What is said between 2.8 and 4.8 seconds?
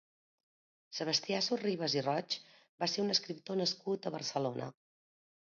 va ser un escriptor nascut a Barcelona.